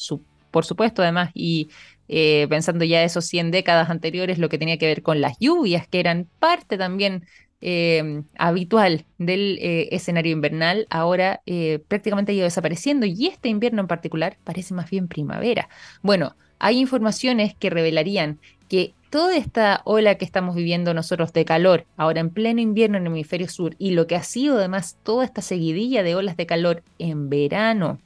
[0.51, 1.69] por supuesto además, y
[2.07, 5.85] eh, pensando ya esos 100 décadas anteriores, lo que tenía que ver con las lluvias,
[5.85, 7.25] que eran parte también
[7.63, 13.81] Em, habitual del eh, escenario invernal ahora eh, prácticamente ha ido desapareciendo y este invierno
[13.81, 15.69] en particular parece más bien primavera.
[16.01, 21.85] Bueno, hay informaciones que revelarían que toda esta ola que estamos viviendo nosotros de calor,
[21.97, 25.23] ahora en pleno invierno en el hemisferio sur, y lo que ha sido además toda
[25.23, 27.99] esta seguidilla de olas de calor en verano,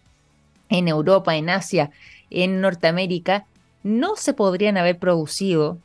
[0.67, 1.91] en Europa, en Asia,
[2.29, 3.45] en Norteamérica,
[3.83, 5.77] no se podrían haber producido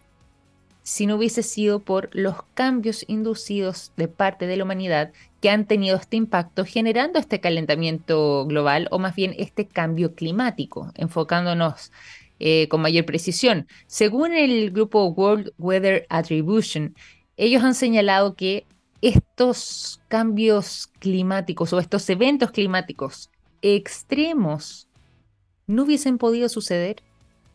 [0.82, 5.66] si no hubiese sido por los cambios inducidos de parte de la humanidad que han
[5.66, 11.92] tenido este impacto generando este calentamiento global o más bien este cambio climático, enfocándonos
[12.38, 13.66] eh, con mayor precisión.
[13.86, 16.94] Según el grupo World Weather Attribution,
[17.36, 18.66] ellos han señalado que
[19.02, 23.30] estos cambios climáticos o estos eventos climáticos
[23.62, 24.88] extremos
[25.66, 27.02] no hubiesen podido suceder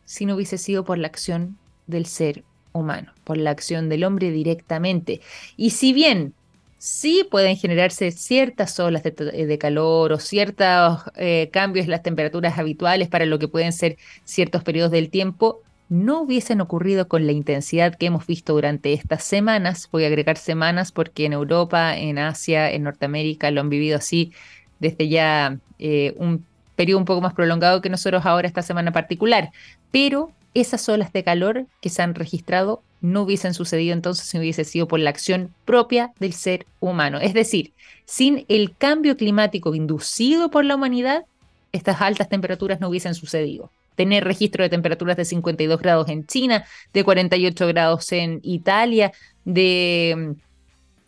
[0.04, 2.44] si no hubiese sido por la acción del ser
[2.76, 5.20] humano, por la acción del hombre directamente.
[5.56, 6.34] Y si bien
[6.78, 13.08] sí pueden generarse ciertas olas de, calor o ciertos eh, cambios en las temperaturas habituales
[13.08, 17.94] para lo que pueden ser ciertos periodos del tiempo, no hubiesen ocurrido con la intensidad
[17.94, 19.88] que hemos visto durante estas semanas.
[19.92, 24.32] Voy a agregar semanas porque en Europa, en Asia, en Norteamérica lo han vivido así
[24.80, 29.50] desde ya eh, un periodo un poco más prolongado que nosotros ahora esta semana particular.
[29.90, 34.64] Pero esas olas de calor que se han registrado no hubiesen sucedido entonces si hubiese
[34.64, 37.18] sido por la acción propia del ser humano.
[37.20, 37.72] Es decir,
[38.06, 41.24] sin el cambio climático inducido por la humanidad,
[41.72, 43.70] estas altas temperaturas no hubiesen sucedido.
[43.96, 49.12] Tener registro de temperaturas de 52 grados en China, de 48 grados en Italia,
[49.44, 50.40] de mm,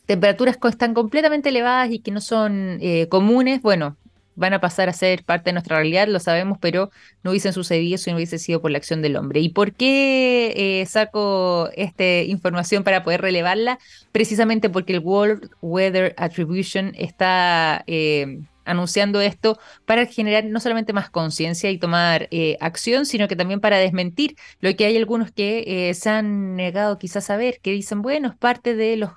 [0.07, 3.97] temperaturas que están completamente elevadas y que no son eh, comunes, bueno,
[4.39, 6.91] van a pasar a ser parte de nuestra realidad, lo sabemos, pero
[7.23, 9.41] no hubiesen sucedido si no hubiese sido por la acción del hombre.
[9.41, 13.79] ¿Y por qué eh, saco esta información para poder relevarla?
[14.13, 17.85] Precisamente porque el World Weather Attribution está...
[17.87, 23.35] Eh, anunciando esto para generar no solamente más conciencia y tomar eh, acción, sino que
[23.35, 27.73] también para desmentir lo que hay algunos que se han negado quizás a ver, que
[27.73, 29.13] dicen, bueno, es parte de los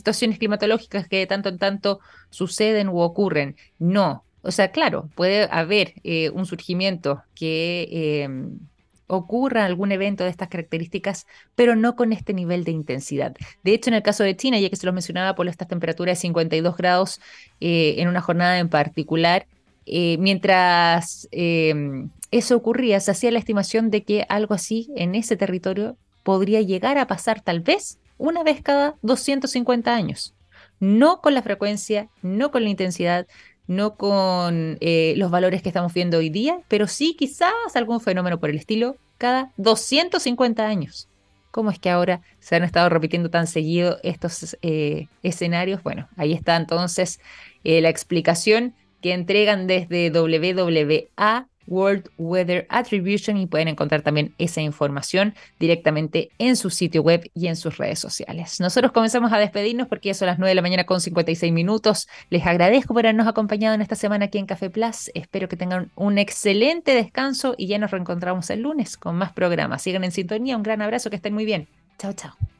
[0.00, 3.56] situaciones climatológicas que de tanto en tanto suceden u ocurren.
[3.78, 8.58] No, o sea, claro, puede haber eh, un surgimiento que em,
[9.06, 13.34] ocurra algún evento de estas características, pero no con este nivel de intensidad.
[13.62, 16.18] De hecho, en el caso de China, ya que se lo mencionaba por estas temperaturas
[16.18, 17.20] de 52 grados
[17.60, 19.46] eh, en una jornada en particular,
[19.86, 25.36] eh, mientras em, eso ocurría, se hacía la estimación de que algo así en ese
[25.36, 30.34] territorio podría llegar a pasar tal vez una vez cada 250 años.
[30.78, 33.26] No con la frecuencia, no con la intensidad,
[33.66, 38.38] no con eh, los valores que estamos viendo hoy día, pero sí quizás algún fenómeno
[38.38, 41.08] por el estilo cada 250 años.
[41.50, 45.82] ¿Cómo es que ahora se han estado repitiendo tan seguido estos eh, escenarios?
[45.82, 47.20] Bueno, ahí está entonces
[47.64, 54.60] eh, la explicación que entregan desde WWA World Weather Attribution y pueden encontrar también esa
[54.60, 58.60] información directamente en su sitio web y en sus redes sociales.
[58.60, 62.08] Nosotros comenzamos a despedirnos porque ya son las 9 de la mañana con 56 minutos.
[62.28, 65.10] Les agradezco por habernos acompañado en esta semana aquí en Café Plus.
[65.14, 69.82] Espero que tengan un excelente descanso y ya nos reencontramos el lunes con más programas.
[69.82, 70.56] Sigan en sintonía.
[70.56, 71.68] Un gran abrazo, que estén muy bien.
[71.98, 72.59] Chao, chao.